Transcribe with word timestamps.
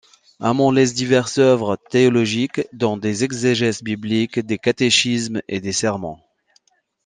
Hammond 0.39 0.71
laisse 0.71 0.95
diverses 0.95 1.37
œuvres 1.37 1.75
théologiques, 1.91 2.61
dont 2.73 2.97
des 2.97 3.23
exégèses 3.23 3.83
bibliques, 3.83 4.39
des 4.39 4.57
catéchismes, 4.57 5.41
et 5.47 5.59
des 5.61 5.73
sermons. 5.73 6.17